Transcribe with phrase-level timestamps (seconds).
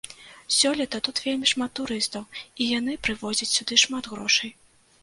[0.59, 2.27] Сёлета тут вельмі шмат турыстаў,
[2.61, 4.51] і яны прывозяць сюды шмат грошай.